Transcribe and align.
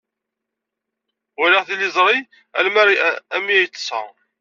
Walaɣ 1.37 1.63
tiliẓri 1.67 2.17
armi 2.57 2.83
ay 3.57 3.65
ḍḍseɣ. 3.71 4.07